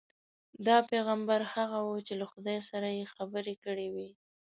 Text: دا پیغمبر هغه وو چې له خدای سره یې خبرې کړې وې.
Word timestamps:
دا 0.67 0.77
پیغمبر 0.91 1.41
هغه 1.53 1.79
وو 1.85 1.97
چې 2.07 2.13
له 2.21 2.25
خدای 2.31 2.59
سره 2.69 2.87
یې 2.97 3.05
خبرې 3.15 3.55
کړې 3.63 3.87
وې. 3.93 4.09